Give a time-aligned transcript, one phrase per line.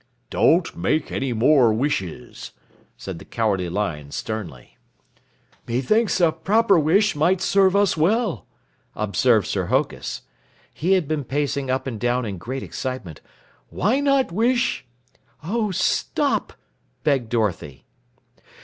[0.31, 2.53] "Don't make any more wishes,"
[2.97, 4.75] said the Cowardly Lion sternly.
[5.67, 8.47] "Methinks a proper wish might serve us well,"
[8.95, 10.23] observed Sir Hokus.
[10.73, 13.21] He had been pacing up and down in great excitement.
[13.69, 14.87] "Why not wish"
[15.43, 16.53] "Oh, stop!"
[17.03, 17.85] begged Dorothy.